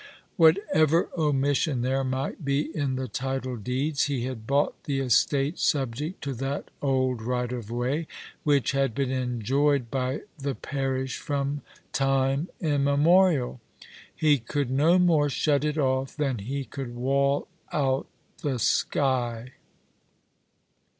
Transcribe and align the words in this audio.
"Whatever 0.35 1.09
omission 1.15 1.81
there 1.83 2.03
might 2.03 2.43
be 2.43 2.75
in 2.75 2.95
the 2.95 3.07
title 3.07 3.55
deeds, 3.55 4.05
he 4.05 4.25
had 4.25 4.47
bought 4.47 4.85
the 4.85 4.97
estate 4.99 5.59
subject 5.59 6.23
to 6.23 6.33
that 6.33 6.71
old 6.81 7.21
right 7.21 7.51
of 7.51 7.69
way, 7.69 8.07
which 8.43 8.71
had 8.71 8.95
been 8.95 9.11
enjoyed 9.11 9.91
by 9.91 10.21
the 10.39 10.55
parish 10.55 11.17
from 11.19 11.61
time 11.93 12.49
immemorial. 12.59 13.61
He 14.15 14.39
could 14.39 14.71
no 14.71 14.97
more 14.97 15.29
shut 15.29 15.63
it 15.63 15.77
off 15.77 16.17
than 16.17 16.39
he 16.39 16.65
could 16.65 16.95
wall 16.95 17.47
out 17.71 18.07
the 18.41 18.57
sky. 18.57 19.51